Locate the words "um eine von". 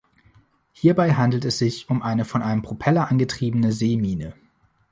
1.87-2.41